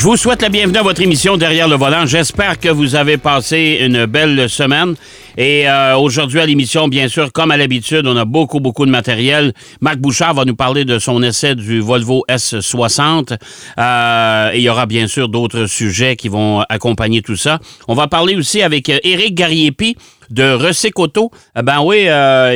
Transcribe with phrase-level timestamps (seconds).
[0.00, 2.06] Je vous souhaite la bienvenue à votre émission Derrière le volant.
[2.06, 4.94] J'espère que vous avez passé une belle semaine.
[5.36, 8.90] Et euh, aujourd'hui à l'émission, bien sûr, comme à l'habitude, on a beaucoup, beaucoup de
[8.90, 9.52] matériel.
[9.82, 13.36] Marc Bouchard va nous parler de son essai du Volvo S60.
[13.78, 17.58] Euh, il y aura bien sûr d'autres sujets qui vont accompagner tout ça.
[17.86, 19.98] On va parler aussi avec euh, Éric Gariepi
[20.30, 21.30] de Recycoto.
[21.58, 22.04] Eh ben oui,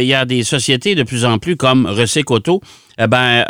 [0.01, 2.63] il y a des sociétés de plus en plus comme Recycoto.
[2.99, 3.45] Eh ben,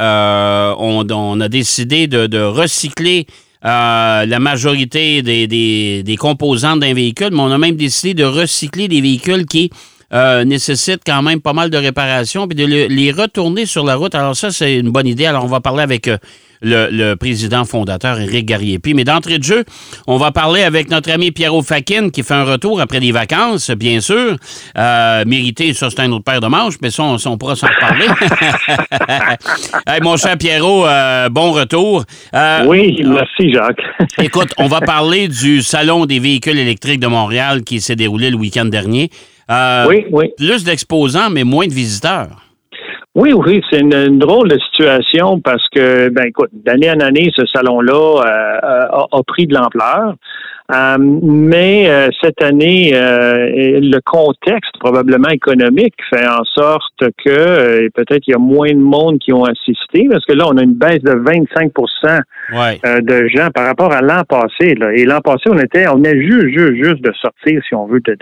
[0.81, 3.27] on, on, a décidé de, de recycler
[3.65, 8.25] euh, la majorité des, des, des composantes d'un véhicule, mais on a même décidé de
[8.25, 9.71] recycler des véhicules qui
[10.15, 14.15] euh, nécessitent quand même pas mal de réparations, puis de les retourner sur la route.
[14.15, 15.27] Alors ça, c'est une bonne idée.
[15.27, 16.17] Alors on va parler avec euh,
[16.65, 18.95] le, président fondateur Éric Gariepi.
[18.95, 19.65] Mais d'entrée de jeu,
[20.07, 23.71] on va parler avec notre ami Pierrot Fakin qui fait un retour après des vacances,
[23.71, 24.37] bien sûr.
[24.77, 28.07] Euh, mérité, ça c'est un autre paire de manches, mais ça, on, pourra s'en parler.
[30.03, 32.05] mon cher Pierrot, euh, bon retour.
[32.35, 33.83] Euh, oui, merci Jacques.
[34.19, 38.37] écoute, on va parler du Salon des véhicules électriques de Montréal qui s'est déroulé le
[38.37, 39.11] week-end dernier.
[39.51, 40.33] Oui, oui.
[40.37, 42.45] Plus d'exposants, mais moins de visiteurs.
[43.15, 47.47] Oui, oui, c'est une, drôle de situation parce que, ben écoute, d'année en année, ce
[47.47, 50.15] salon-là euh, a, pris de l'ampleur.
[50.73, 58.31] Euh, mais euh, cette année, le contexte probablement économique fait en sorte que peut-être il
[58.31, 61.03] y a moins de monde qui ont assisté parce que là, on a une baisse
[61.03, 62.21] de 25%
[63.03, 64.75] de gens par rapport à l'an passé.
[64.75, 64.93] Là.
[64.95, 68.01] Et l'an passé, on était, on est juste, juste, juste de sortir, si on veut,
[68.01, 68.17] de,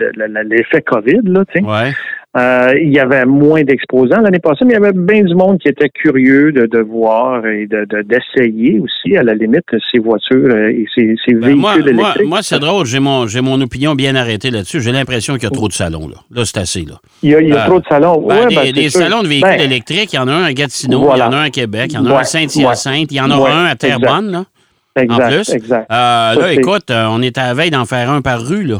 [0.49, 1.21] l'effet COVID.
[1.23, 1.91] Là, ouais.
[2.35, 5.59] Euh, il y avait moins d'exposants l'année passée, mais il y avait bien du monde
[5.59, 10.49] qui était curieux de, de voir et de, d'essayer aussi, à la limite, ces voitures
[10.49, 12.27] euh, et ces, ces ben, véhicules moi, électriques.
[12.27, 14.81] Moi, c'est drôle, j'ai mon, mon opinion bien arrêtée là-dessus.
[14.81, 16.07] J'ai l'impression qu'il y a trop de salons.
[16.07, 16.85] Là, là c'est assez.
[16.85, 16.95] Là.
[17.21, 18.25] Il y a, il y a euh, trop de salons.
[18.27, 21.11] Ben, des, ben, salons de véhicules ben, électriques, il y en a un à Gatineau,
[21.13, 23.17] il y en a un à Québec, il y en a un à Saint-Hyacinthe, il
[23.17, 24.31] y en a un à Terrebonne.
[24.31, 24.45] Là,
[24.95, 25.53] exact, en plus.
[25.53, 25.85] Exact.
[25.87, 28.63] là, écoute, on est à la veille d'en faire un par rue.
[28.63, 28.79] là.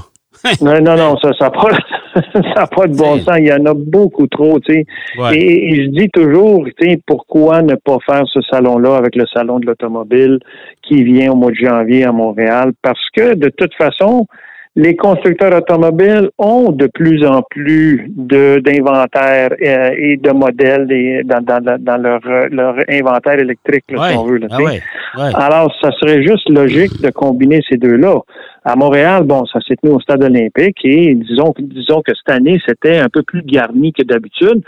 [0.61, 1.69] non, non, non, ça, ça pas,
[2.33, 3.35] ça n'a pas de bon sens.
[3.37, 4.85] Il y en a beaucoup trop, tu sais.
[5.33, 9.59] Et, je dis toujours, tu sais, pourquoi ne pas faire ce salon-là avec le salon
[9.59, 10.39] de l'automobile
[10.81, 12.73] qui vient au mois de janvier à Montréal?
[12.81, 14.27] Parce que, de toute façon,
[14.75, 20.87] les constructeurs automobiles ont de plus en plus d'inventaires euh, et de modèles
[21.25, 22.19] dans, dans, dans leur,
[22.49, 24.37] leur, inventaire électrique, si on veut.
[24.37, 24.47] Là,
[25.15, 28.19] ah Alors, ça serait juste logique de combiner ces deux-là.
[28.65, 32.59] À Montréal, bon, ça s'est tenu au stade olympique et disons, disons que cette année,
[32.65, 34.63] c'était un peu plus garni que d'habitude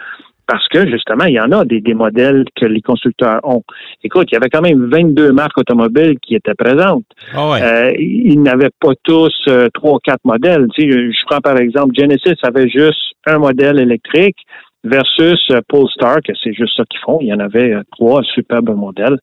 [0.47, 3.63] parce que justement, il y en a des, des, modèles que les constructeurs ont.
[4.03, 7.05] Écoute, il y avait quand même 22 marques automobiles qui étaient présentes.
[7.33, 10.67] Ah euh, ils n'avaient pas tous euh, trois ou quatre modèles.
[10.75, 14.37] Tu sais, je, prends par exemple Genesis avait juste un modèle électrique
[14.85, 17.17] versus euh, Polestar, que c'est juste ça qu'ils font.
[17.21, 19.17] Il y en avait euh, trois superbes modèles.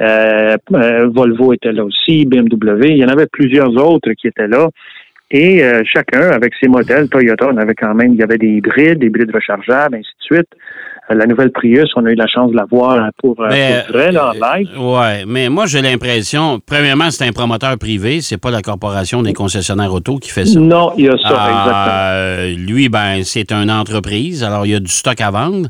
[0.00, 2.90] Euh, Volvo était là aussi, BMW.
[2.90, 4.68] Il y en avait plusieurs autres qui étaient là.
[5.32, 5.60] Et
[5.92, 9.06] chacun, avec ses modèles, Toyota, on avait quand même, il y avait des hybrides, des
[9.06, 10.48] hybrides rechargeables, ainsi de suite.
[11.14, 14.32] La nouvelle Prius, on a eu la chance de la voir pour, vrai, là, en
[14.32, 14.68] live.
[14.76, 19.32] Oui, mais moi, j'ai l'impression, premièrement, c'est un promoteur privé, c'est pas la Corporation des
[19.32, 20.58] concessionnaires auto qui fait ça.
[20.58, 22.66] Non, il y a ça, exactement.
[22.66, 25.68] Lui, ben, c'est une entreprise, alors il y a du stock à vendre.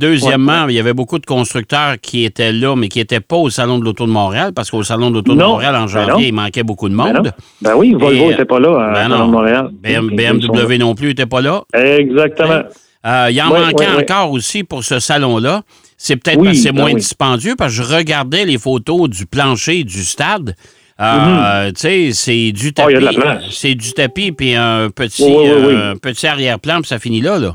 [0.00, 3.50] deuxièmement, il y avait beaucoup de constructeurs qui étaient là, mais qui n'étaient pas au
[3.50, 6.28] Salon de l'Auto de Montréal, parce qu'au Salon de l'Auto de Montréal, en ben janvier,
[6.28, 7.32] il manquait beaucoup de monde.
[7.60, 9.68] Ben, oui, Volvo n'était pas là au ben Salon de Montréal.
[9.82, 11.62] BMW non plus n'était pas là.
[11.74, 12.62] Exactement.
[13.06, 15.62] Euh, il en manquait encore aussi pour ce salon-là.
[15.96, 19.84] C'est peut-être parce que c'est moins dispendieux, parce que je regardais les photos du plancher
[19.84, 20.54] du stade.
[21.00, 21.68] Euh.
[21.68, 23.18] Tu sais, c'est du oh, tapis.
[23.50, 27.54] c'est du tapis puis un petit, euh, petit arrière-plan, puis ça finit là, là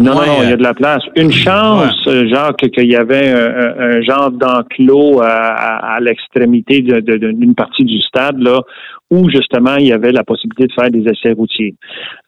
[0.00, 1.02] non, non, il y a de la place.
[1.16, 8.38] Une chance, Jacques, qu'il y avait un, genre d'enclos à, l'extrémité d'une partie du stade,
[8.38, 8.62] là,
[9.10, 11.74] où justement il y avait la possibilité de faire des essais routiers.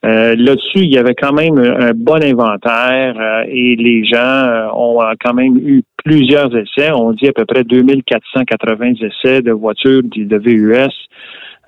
[0.05, 4.67] Euh, là-dessus, il y avait quand même un bon inventaire euh, et les gens euh,
[4.73, 6.91] ont quand même eu plusieurs essais.
[6.91, 10.93] On dit à peu près 2480 essais de voitures de VUS.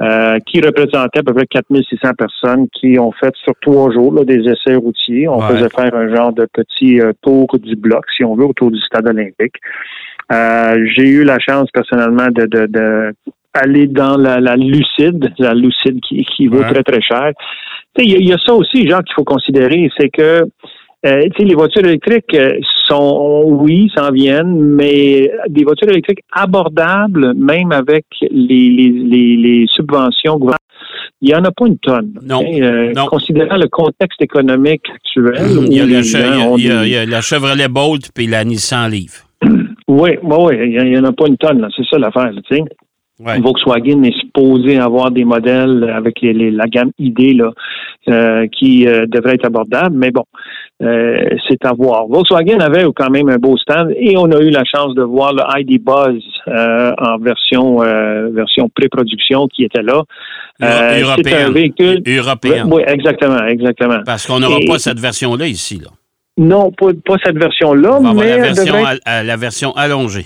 [0.02, 4.24] Euh, qui représentait à peu près 4600 personnes qui ont fait sur trois jours là,
[4.24, 5.28] des essais routiers.
[5.28, 8.72] On faisait faire un genre de petit euh, tour du bloc, si on veut, autour
[8.72, 9.54] du stade olympique.
[10.32, 13.14] Euh, j'ai eu la chance personnellement de, de,
[13.54, 17.32] aller dans la, lucide, la lucide qui, qui vaut très, très cher.
[17.98, 20.44] Il y, a ça aussi, genre, qu'il faut considérer, c'est que
[21.06, 22.54] euh, les voitures électriques euh,
[22.88, 29.66] sont, oui, s'en viennent, mais des voitures électriques abordables, même avec les, les, les, les
[29.68, 30.58] subventions gouvernementales
[31.22, 32.14] il n'y en a pas une tonne.
[32.24, 32.44] Non.
[32.44, 33.06] Euh, non.
[33.06, 35.66] Considérant le contexte économique actuel.
[35.68, 38.26] Il y a, la, gens il y a- il y a- la Chevrolet Bolt puis
[38.26, 39.24] la Nissan Leaf.
[39.88, 41.68] Oui, oui, oui, il n'y en a pas une tonne, là.
[41.76, 42.64] c'est ça l'affaire, sais.
[43.26, 43.40] Ouais.
[43.40, 47.52] Volkswagen est supposé avoir des modèles avec les- les- la gamme ID là,
[48.10, 50.24] euh, qui euh, devraient être abordables, mais bon,
[50.82, 52.08] euh, c'est à voir.
[52.08, 55.34] Volkswagen avait quand même un beau stand et on a eu la chance de voir
[55.34, 57.78] le ID Buzz euh, en version
[58.34, 60.02] version pré-production qui était là.
[60.60, 62.02] C'est un véhicule.
[62.08, 62.70] Européenne.
[62.72, 64.00] Oui, exactement, exactement.
[64.06, 65.80] Parce qu'on n'aura Et- pas cette version-là ici.
[65.84, 65.90] Là.
[66.38, 69.18] Non, pas, pas cette version-là, On va avoir mais la elle version, devrait être- à-
[69.18, 70.26] à- la version allongée.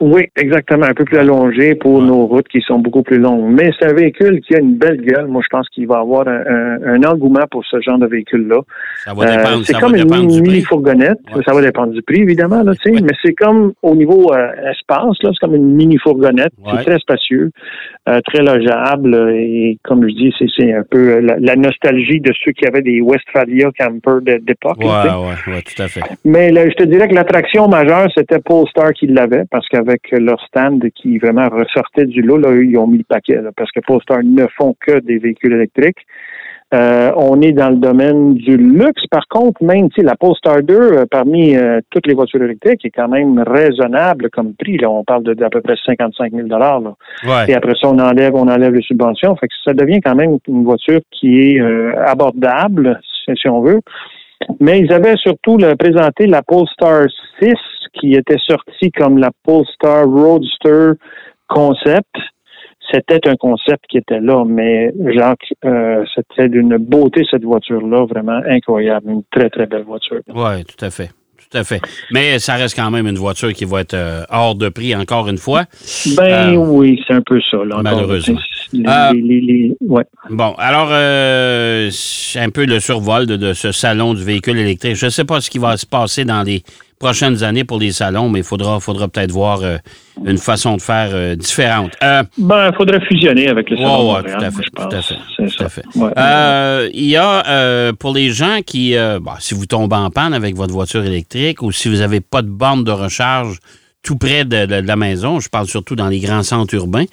[0.00, 2.06] Oui, exactement, un peu plus allongé pour Ouais.
[2.06, 3.50] nos routes qui sont beaucoup plus longues.
[3.52, 5.26] Mais c'est un véhicule qui a une belle gueule.
[5.26, 8.60] Moi, je pense qu'il va avoir un, un- un engouement pour ce genre de véhicule-là.
[9.04, 11.18] Ça va Euh, dépendre, c'est ça comme va une dépendre mini fourgonnette.
[11.34, 11.42] Ouais.
[11.44, 12.72] Ça va dépendre du prix, évidemment, là.
[12.86, 13.00] Ouais.
[13.02, 16.52] Mais c'est comme au niveau euh, espace, là, c'est comme une mini fourgonnette.
[16.76, 17.50] C'est très spacieux,
[18.08, 19.14] euh, très logeable.
[19.14, 22.52] euh, Et comme je dis, c'est, c'est un peu euh, la, la nostalgie de ceux
[22.52, 24.78] qui avaient des Westphalia camper d'époque.
[24.78, 26.00] Ouais, ouais, ouais, tout à fait.
[26.24, 30.40] Mais là, je te dirais que l'attraction majeure, c'était Polestar qui l'avait, parce qu'avec leur
[30.46, 33.70] stand qui vraiment ressortait du lot, là, eux, ils ont mis le paquet, là, parce
[33.72, 36.06] que Polestar ne font que des véhicules électriques.
[36.74, 39.06] Euh, on est dans le domaine du luxe.
[39.10, 42.90] Par contre, même sais, la Polestar 2, euh, parmi euh, toutes les voitures électriques, est
[42.90, 44.76] quand même raisonnable comme prix.
[44.76, 44.90] Là.
[44.90, 46.78] On parle de, d'à peu près 55 000 là.
[47.24, 47.44] Ouais.
[47.48, 49.34] Et après ça, on enlève, on enlève les subventions.
[49.36, 51.60] Fait que ça devient quand même une voiture qui est
[52.06, 53.80] abordable, si, si on veut.
[54.60, 57.06] Mais ils avaient surtout présenté la Polestar
[57.40, 57.54] 6,
[57.94, 60.92] qui était sortie comme la Polestar Roadster
[61.48, 62.14] Concept.
[62.90, 68.40] C'était un concept qui était là, mais Jacques, euh, c'était d'une beauté cette voiture-là, vraiment
[68.48, 70.20] incroyable, une très très belle voiture.
[70.34, 71.10] Oui, tout à fait.
[71.50, 71.80] Tout à fait.
[72.10, 75.28] Mais ça reste quand même une voiture qui va être euh, hors de prix encore
[75.28, 75.64] une fois.
[76.16, 77.58] Ben Euh, oui, c'est un peu ça.
[77.64, 78.38] Là, malheureusement.
[78.72, 80.04] Les- Euh, les- les- les- ouais.
[80.30, 84.96] Bon, alors, euh, c'est un peu le survol de, de ce salon du véhicule électrique.
[84.96, 86.62] Je ne sais pas ce qui va se passer dans les
[86.98, 89.76] prochaines années pour les salons, mais il faudra, faudra peut-être voir euh,
[90.24, 91.92] une façon de faire différente.
[92.00, 94.88] Ben, il faudrait fusionner avec le Salon ouais, Montréal, tout à fait, je tout à
[94.88, 95.06] pense.
[95.08, 95.64] fait, C'est tout ça.
[95.64, 95.84] à fait.
[95.94, 96.90] Ouais.
[96.94, 100.72] Il y a, pour les gens qui, bon, si vous tombez en panne avec votre
[100.72, 103.58] voiture électrique ou si vous n'avez pas de borne de recharge
[104.02, 107.04] tout près de, de- de la maison, je parle surtout dans les grands centres urbains,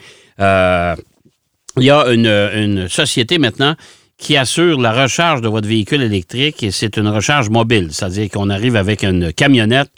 [1.78, 3.76] il y a une, une société maintenant
[4.18, 8.50] qui assure la recharge de votre véhicule électrique et c'est une recharge mobile, c'est-à-dire qu'on
[8.50, 9.90] arrive avec une camionnette.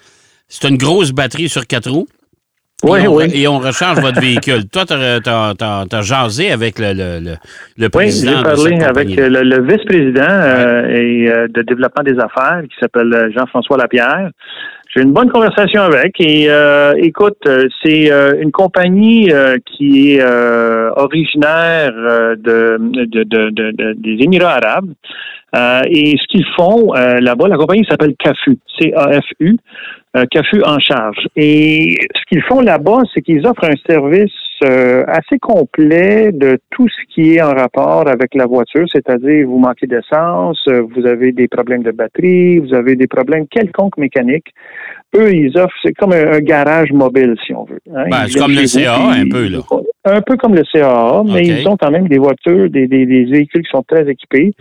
[0.48, 2.08] C'est une grosse batterie sur quatre roues.
[2.84, 3.26] Oui, et, on, oui.
[3.34, 4.68] et on recharge votre véhicule.
[4.70, 7.32] Toi, tu as, jasé avec le, le, le,
[7.78, 12.04] le Oui, président j'ai de parlé avec le, le vice-président euh, et euh, de développement
[12.04, 14.30] des affaires qui s'appelle euh, Jean-François Lapierre.
[14.96, 20.14] J'ai une bonne conversation avec et euh, écoute, euh, c'est euh, une compagnie euh, qui
[20.14, 24.92] est euh, originaire euh, de, de, de- de- de- des Émirats arabes.
[25.90, 29.58] Et ce qu'ils font là-bas, la compagnie s'appelle CAFU, C-A-F-U,
[30.32, 31.18] CAFU en charge.
[31.36, 34.32] Et ce qu'ils font là-bas, c'est qu'ils offrent un service
[34.64, 39.60] euh, assez complet de tout ce qui est en rapport avec la voiture, c'est-à-dire vous
[39.60, 44.48] manquez d'essence, euh, vous avez des problèmes de batterie, vous avez des problèmes quelconques mécaniques.
[45.16, 47.80] Eux, ils offrent, c'est comme un, un garage mobile, si on veut.
[47.96, 48.06] hein.
[48.12, 49.60] Ben, c'est comme le CAA, un peu, là.
[50.06, 53.26] Un peu comme le CAA, mais ils ont quand même des voitures, des, des, des
[53.26, 54.52] véhicules qui sont très équipés.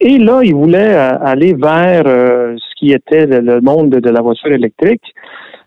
[0.00, 4.10] Et là, ils voulaient euh, aller vers euh, ce qui était le, monde de, de
[4.10, 5.02] la voiture électrique.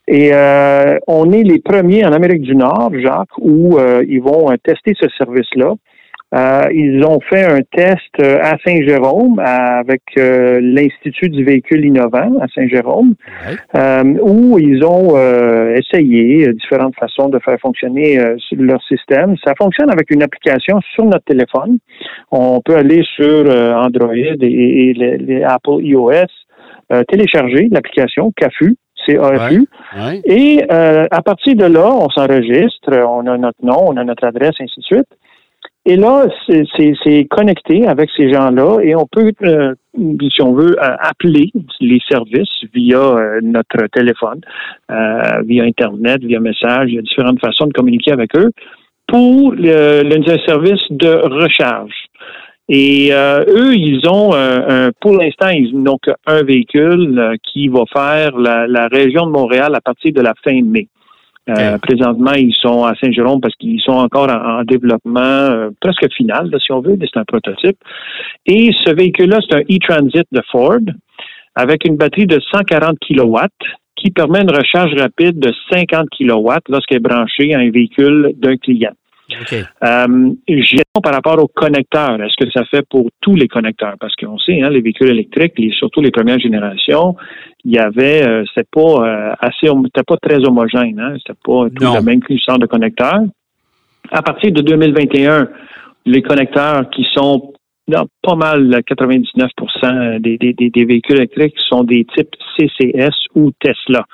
[0.08, 4.52] Et euh, on est les premiers en Amérique du Nord, Jacques, où euh, ils vont
[4.52, 5.74] euh, tester ce service-là.
[6.34, 12.38] Euh, ils ont fait un test euh, à Saint-Jérôme avec euh, l'Institut du véhicule innovant
[12.42, 13.14] à Saint-Jérôme,
[13.48, 13.56] Ouais.
[13.80, 19.36] euh, où ils ont euh, essayé différentes façons de faire fonctionner euh, leur système.
[19.46, 21.78] Ça fonctionne avec une application sur notre téléphone.
[22.32, 26.26] On peut aller sur euh, Android et, et les, les Apple iOS,
[26.92, 29.68] euh, télécharger l'application CAFU, C-A-F-U.
[29.98, 30.22] Ouais.
[30.26, 34.26] Et euh, à partir de là, on s'enregistre, on a notre nom, on a notre
[34.26, 35.08] adresse, ainsi de suite.
[35.88, 40.96] Et là, c'est- connecté avec ces gens-là et on peut, euh, si on veut, euh,
[41.00, 44.42] appeler les services via euh, notre téléphone,
[44.90, 46.90] via Internet, via message.
[46.90, 48.52] Il y a différentes façons de communiquer avec eux
[49.08, 50.04] pour le,
[50.48, 51.94] service de recharge.
[52.68, 57.68] Et euh, eux, ils ont, euh, un- pour l'instant, ils n'ont qu'un véhicule euh, qui
[57.68, 60.88] va faire la, la région de Montréal à partir de la fin mai.
[61.48, 61.78] Euh.
[61.78, 66.50] Présentement, ils sont à Saint-Jérôme parce qu'ils sont encore en, en développement euh, presque final,
[66.50, 67.78] là, si on veut, mais c'est un prototype.
[68.48, 70.80] Et ce véhicule-là, c'est un e-Transit de Ford
[71.54, 73.52] avec une batterie de 140 kilowatts
[73.96, 78.58] qui permet une recharge rapide de 50 kilowatts lorsqu'elle est branchée à un véhicule d'un
[78.58, 78.92] client.
[79.32, 79.54] OK.
[79.54, 80.32] Euh,
[81.04, 83.96] par rapport aux connecteurs, est-ce que ça fait pour tous les connecteurs?
[84.00, 87.16] Parce qu'on sait, hein, les véhicules électriques, les, surtout les premières générations,
[87.64, 91.68] il y avait, euh, c'était pas euh, assez, c'était pas très homogène, hein, c'était pas
[91.70, 93.22] tout le même cuisseur de connecteurs.
[94.12, 95.50] À partir de 2021,
[96.06, 97.54] les connecteurs qui sont
[97.88, 99.50] dans pas mal 99
[100.20, 104.06] des, des, des, des véhicules électriques sont des types CCS ou Tesla.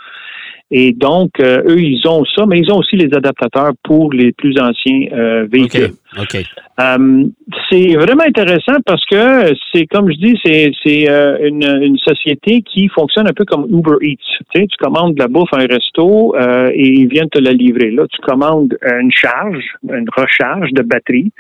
[0.74, 4.32] Et donc, euh, eux, ils ont ça, mais ils ont aussi les adaptateurs pour les
[4.32, 5.92] plus anciens euh, véhicules.
[6.18, 6.38] OK.
[6.80, 7.26] Euh,
[7.70, 12.62] c'est vraiment intéressant parce que c'est, comme je dis, c'est, c'est euh, une, une société
[12.62, 14.16] qui fonctionne un peu comme Uber Eats.
[14.54, 17.40] Tu sais, tu commandes de la bouffe à un resto euh, et ils viennent te
[17.40, 17.92] la livrer.
[17.92, 21.34] Là, tu commandes une charge, une recharge de batterie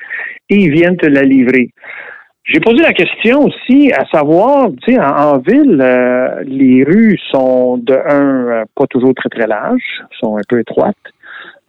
[0.50, 1.70] et ils viennent te la livrer.
[2.44, 7.20] J'ai posé la question aussi à savoir, tu sais, en, en ville, euh, les rues
[7.32, 10.96] sont de un euh, pas toujours très très larges, sont un peu étroites,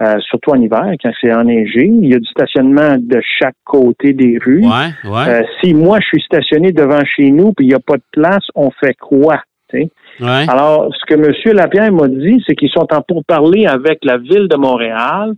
[0.00, 1.84] euh, surtout en hiver quand c'est enneigé.
[1.86, 4.64] Il y a du stationnement de chaque côté des rues.
[4.64, 5.28] Ouais, ouais.
[5.28, 8.04] Euh, si moi je suis stationné devant chez nous puis il n'y a pas de
[8.10, 9.42] place, on fait quoi?
[9.74, 10.46] ouais.
[10.48, 11.56] Alors, ce que M.
[11.56, 15.32] Lapierre m'a dit, c'est qu'ils sont en pourparlers avec la ville de Montréal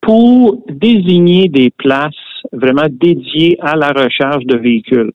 [0.00, 2.14] pour désigner des places
[2.52, 5.12] vraiment dédiées à la recharge de véhicules.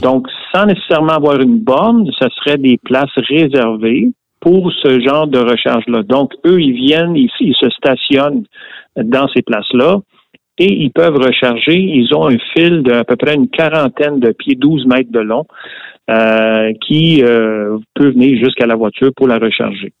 [0.00, 4.10] Donc, sans nécessairement avoir une borne, ce serait des places réservées
[4.40, 6.02] pour ce genre de recharge-là.
[6.02, 8.44] Donc, eux, ils viennent ils se stationnent
[8.96, 9.98] dans ces places-là
[10.58, 11.76] et ils peuvent recharger.
[11.76, 15.46] Ils ont un fil d'à peu près une quarantaine de pieds, 12 mètres de long,
[16.10, 19.92] euh, qui euh, peut venir jusqu'à la voiture pour la recharger.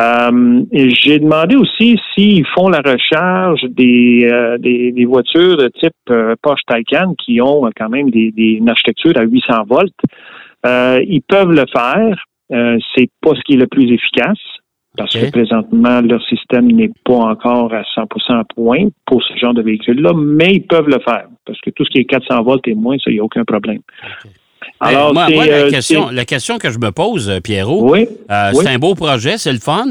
[0.00, 5.92] Euh, J'ai demandé aussi s'ils font la recharge des, euh, des, des voitures de type
[6.10, 9.92] euh, Porsche Taycan qui ont quand même des, des, une architecture à 800 volts.
[10.64, 12.24] Ils peuvent le faire.
[12.50, 14.38] C'est pas ce qui est le plus efficace
[14.96, 19.54] parce que présentement leur système n'est pas encore à 100% à point pour ce genre
[19.54, 22.66] de véhicule-là, mais ils peuvent le faire parce que tout ce qui est 400 volts
[22.66, 23.80] et moins, ça, il n'y a aucun problème.
[24.80, 28.50] Alors, moi, la, euh, question, la question que je me pose, euh, Pierrot, Oui, euh,
[28.54, 28.60] oui.
[28.62, 29.86] c'est un beau projet, c'est le fun,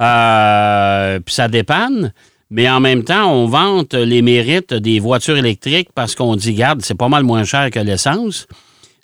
[0.00, 2.12] euh, puis ça dépanne,
[2.50, 6.82] mais en même temps, on vante les mérites des voitures électriques parce qu'on dit, garde,
[6.82, 8.46] c'est pas mal moins cher que l'essence.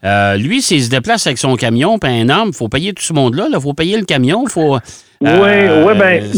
[0.03, 3.03] Euh, lui, s'il se déplace avec son camion, puis un homme, il faut payer tout
[3.03, 3.49] ce monde-là.
[3.53, 4.47] Il faut payer le camion.
[4.47, 4.81] Faut, euh,
[5.21, 6.33] Ouais, ouais, ben,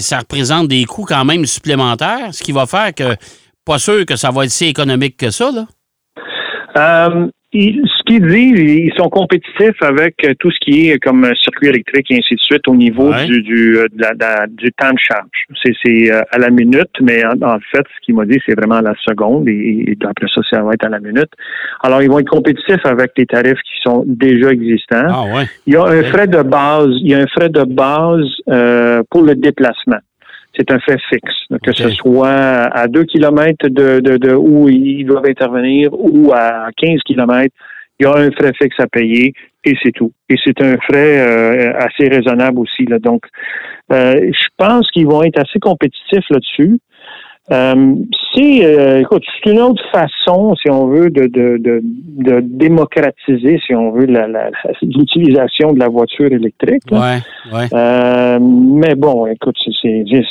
[0.00, 3.14] ça représente des coûts quand même supplémentaires, ce qui va faire que,
[3.66, 5.50] pas sûr que ça va être si économique que ça.
[5.50, 5.66] Là.
[6.78, 11.24] Euh, ils- ce qu'ils disent, ils sont compétitifs avec euh, tout ce qui est comme
[11.24, 13.26] euh, circuit électrique et ainsi de suite au niveau Ouais.
[13.26, 15.28] du, du, euh, de la- de du temps de charge.
[15.62, 18.76] C'est, c'est à la minute, mais en, en fait, ce qu'il m'a dit, c'est vraiment
[18.76, 21.30] à la seconde et, et après ça, ça va être à la minute.
[21.82, 25.06] Alors, ils vont être compétitifs avec les tarifs qui sont déjà existants.
[25.08, 25.44] Ah ouais.
[25.66, 29.02] Il y a un frais de base, il y a un frais de base euh,
[29.10, 29.98] pour le déplacement.
[30.56, 31.32] C'est un fait fixe,
[31.62, 36.68] que ce soit à 2 km de, de, de où ils doivent intervenir ou à
[36.76, 37.48] 15 km,
[37.98, 39.32] il y a un frais fixe à payer
[39.64, 40.12] et c'est tout.
[40.28, 42.84] Et c'est un frais euh, assez raisonnable aussi.
[42.84, 42.98] Là.
[42.98, 43.24] Donc,
[43.92, 46.78] euh, je pense qu'ils vont être assez compétitifs là-dessus.
[47.50, 47.94] Euh,
[48.34, 53.60] c'est, euh, écoute, c'est une autre façon, si on veut, de, de, de, de démocratiser,
[53.66, 56.88] si on veut, la, la- l'utilisation de la voiture électrique.
[56.90, 57.00] là.
[57.00, 57.18] Ouais,
[57.58, 57.66] ouais.
[57.72, 60.24] Euh, mais bon, écoute, c'est, c'est- c'est-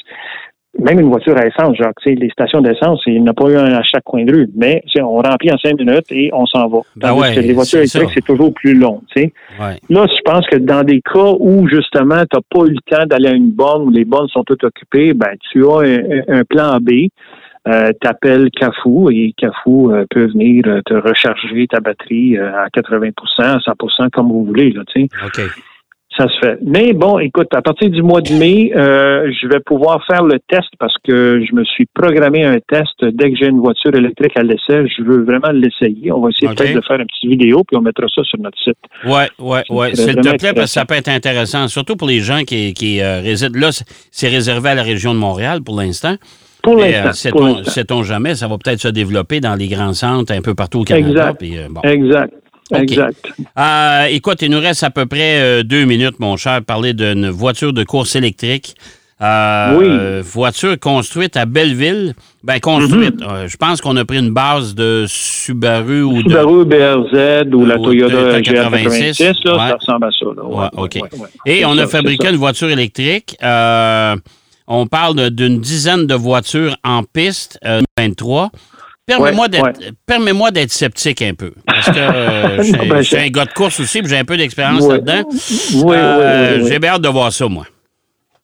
[0.80, 3.34] même une voiture à essence, genre, tu sais, les stations d'essence, il n'y en a
[3.34, 5.78] pas eu un à chaque coin de rue, mais tu sais, on remplit en cinq
[5.78, 6.80] minutes et on s'en va.
[6.96, 9.34] Ben ouais, que les voitures électriques, c'est toujours plus long, tu sais.
[9.60, 9.76] ouais.
[9.90, 13.06] Là, je pense que dans des cas où, justement, tu n'as pas eu le temps
[13.06, 16.44] d'aller à une borne, où les bornes sont toutes occupées, ben, tu as un, un
[16.44, 17.10] plan B.
[17.68, 22.70] Euh, t'appelles Cafou et Cafou euh, peut venir euh, te recharger ta batterie euh, à
[22.70, 25.10] 80% à 100% comme vous voulez, là, tu sais.
[25.24, 25.42] OK.
[26.22, 26.58] Ça se fait.
[26.64, 30.38] Mais bon, écoute, à partir du mois de mai, euh, je vais pouvoir faire le
[30.48, 32.94] test parce que je me suis programmé un test.
[33.02, 36.12] Dès que j'ai une voiture électrique à l'essai, je veux vraiment l'essayer.
[36.12, 38.58] On va essayer peut-être de faire une petite vidéo, puis on mettra ça sur notre
[38.62, 38.78] site.
[39.04, 39.92] Ouais, ouais.
[39.96, 42.76] C'est S'il te plaît, parce que ça peut être intéressant, surtout pour les gens qui,
[42.76, 43.58] qui euh, résident.
[43.60, 46.16] Là, c'est- réservé à la région de Montréal pour l'instant.
[46.62, 47.10] Pour l'instant.
[47.36, 50.82] euh, sait-on jamais, ça va peut-être se développer dans les grands centres un peu partout
[50.82, 51.10] au Canada.
[51.10, 51.40] Exact.
[51.40, 51.82] puis, euh, bon.
[51.82, 52.32] Exact.
[52.74, 53.26] Exact.
[53.58, 57.30] Euh, écoute, il nous reste à peu près euh, deux minutes, mon cher, parler d'une
[57.30, 58.76] voiture de course électrique.
[59.22, 60.28] Euh, Oui.
[60.34, 62.16] voiture construite à Belleville.
[62.44, 63.22] Ben, construite.
[63.22, 63.28] Mhm.
[63.30, 66.30] euh, je pense qu'on a pris une base de Subaru ou de.
[66.30, 69.58] Subaru BRZ ou la Ou Toyota Toyota GR86, là, ouais.
[69.70, 70.26] ça ressemble à ça.
[70.36, 70.44] Là.
[70.44, 71.10] Ouais, ouais.
[71.46, 73.36] Et on ça, a fabriqué une voiture électrique.
[73.44, 74.16] Euh,
[74.68, 78.50] on parle d'une dizaine de voitures en piste, euh, 23.
[79.08, 79.48] Permets-moi
[80.52, 80.68] d'être ouais.
[80.70, 81.54] sceptique un peu.
[81.66, 84.18] Parce que euh, je suis- Non, ben, c'est- un gars de course aussi, puis j'ai
[84.18, 84.94] un peu d'expérience Ouais.
[84.96, 85.24] là-dedans.
[85.30, 86.70] Oui, oui, Euh, oui, oui.
[86.70, 87.66] J'ai bien hâte de voir ça, moi.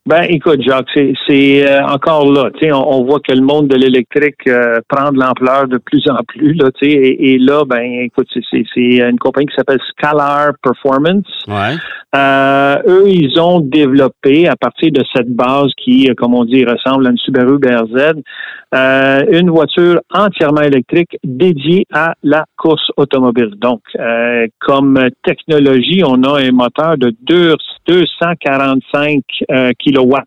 [0.07, 0.87] Ben, écoute, Jacques,
[1.27, 2.49] c'est euh, encore là.
[2.61, 6.23] Sais, on, voit que le monde de l'électrique euh, prend de l'ampleur de plus en
[6.25, 6.53] plus.
[6.53, 11.27] Là, sais, et, là, ben, écoute, c'est une compagnie qui s'appelle Scalar Performance.
[11.49, 11.75] Ouais.
[12.15, 17.05] Euh, eux, ils ont développé à partir de cette base qui, comme on dit, ressemble
[17.05, 18.13] à une Subaru BRZ,
[19.29, 23.55] une voiture entièrement électrique dédiée à la course automobile.
[23.59, 23.81] Donc,
[24.59, 29.21] comme technologie, on a un moteur de 245
[29.97, 30.23] kg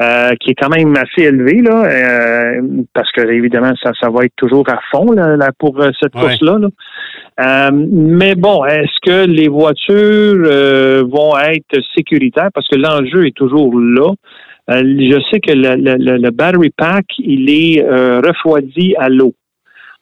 [0.00, 2.62] euh, qui est quand même assez élevé, là, euh,
[2.94, 6.56] parce que évidemment, ça, ça va être toujours à fond là, pour euh, cette course-là.
[7.70, 12.48] mais bon, est-ce que les voitures vont être sécuritaires?
[12.54, 14.14] Parce que l'enjeu est toujours là.
[14.68, 19.34] je sais que le, le, le, battery pack, il est refroidi à l'eau.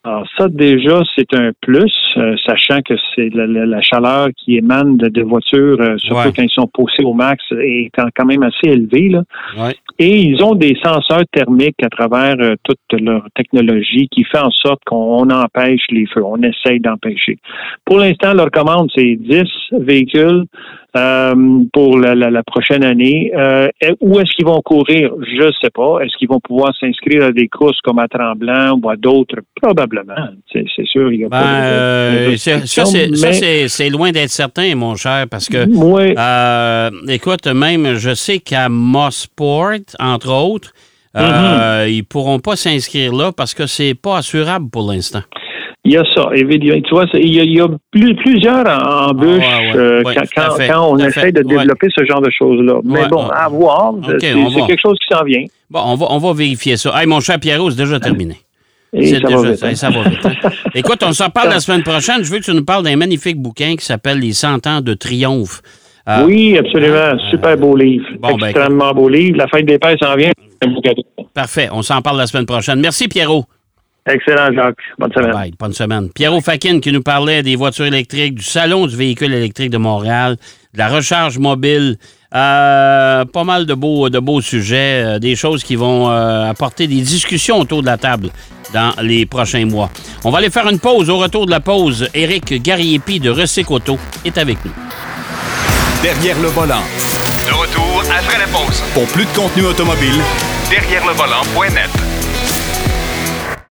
[0.08, 5.22] Alors ça, déjà, c'est un plus, euh, sachant que c'est la, chaleur qui émane de,
[5.22, 9.10] voitures, euh, surtout quand ils sont poussés au max, est quand, même assez élevée.
[9.10, 9.24] Là.
[9.98, 14.50] Et ils ont des senseurs thermiques à travers euh, toute leur technologie qui fait en
[14.50, 17.36] sorte qu'on empêche les feux, on essaye d'empêcher.
[17.84, 20.44] Pour l'instant, leur commande, c'est 10 véhicules
[20.98, 21.34] euh,
[21.72, 23.30] pour la, prochaine année.
[23.36, 23.68] Euh,
[24.00, 25.12] où est-ce qu'ils vont courir?
[25.20, 26.00] Je ne sais pas.
[26.00, 29.36] Est-ce qu'ils vont pouvoir s'inscrire à des courses comme à Tremblant ou à d'autres?
[29.60, 30.14] Probablement.
[30.52, 31.12] C'est sûr.
[31.12, 32.84] Il y a pas de, ben, ça,
[33.68, 35.66] c'est loin d'être certain, mon cher, parce que,
[36.18, 40.72] euh, écoute, même, je sais qu'à Mossport, entre autres,
[41.14, 41.88] mm-hmm.
[41.90, 45.22] ils ne pourront pas s'inscrire là parce que c'est pas assurable pour l'instant.
[45.88, 46.82] Il y a ça, évidemment.
[46.82, 48.66] Tu vois, il y a, plusieurs
[49.08, 50.02] embûches ah, euh,
[50.36, 52.80] quand, on essaie de développer ce genre de choses-là.
[52.84, 53.94] Mais bon, à voir.
[54.06, 55.44] c'est quelque chose qui s'en vient.
[55.70, 56.92] Bon, on va, on va vérifier ça.
[56.94, 58.36] Hey, mon cher Pierrot, c'est déjà terminé.
[58.92, 60.26] C'est déjà, va vite, ça va vite.
[60.26, 60.50] Hein.
[60.74, 62.22] Écoute, on s'en parle la semaine prochaine.
[62.22, 64.92] Je veux que tu nous parles d'un magnifique bouquin qui s'appelle Les 100 ans de
[64.92, 65.62] triomphe.
[66.06, 66.96] Euh, oui, absolument.
[66.96, 68.06] Euh, Super beau livre.
[68.20, 69.38] Ben, Extrêmement beau livre.
[69.38, 70.32] La fête des pères s'en vient.
[71.32, 71.68] Parfait.
[71.72, 72.80] On s'en parle la semaine prochaine.
[72.80, 73.44] Merci, Pierrot.
[74.08, 74.78] Excellent, Jacques.
[74.98, 75.50] Bonne semaine.
[75.58, 76.08] bonne semaine.
[76.10, 80.36] Pierrot Fakin qui nous parlait des voitures électriques, du Salon du véhicule électrique de Montréal,
[80.72, 81.98] de la recharge mobile.
[82.34, 86.86] Euh, pas mal de beaux, de beaux sujets, euh, des choses qui vont euh, apporter
[86.86, 88.28] des discussions autour de la table
[88.74, 89.88] dans les prochains mois.
[90.24, 91.08] On va aller faire une pause.
[91.08, 93.66] Au retour de la pause, Éric Gariepi de Recyc
[94.26, 94.72] est avec nous.
[96.02, 96.82] Derrière le volant.
[97.46, 98.82] De retour après la pause.
[98.92, 100.20] Pour plus de contenu automobile,
[100.70, 102.37] derrière le volant.net.